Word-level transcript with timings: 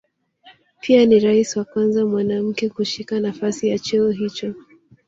Pia 0.81 1.05
ni 1.05 1.19
rais 1.19 1.57
wa 1.57 1.65
kwanza 1.65 2.05
mwanamke 2.05 2.69
kushika 2.69 3.19
nafasi 3.19 3.67
ya 3.67 3.79
cheo 3.79 4.09
hicho 4.09 4.53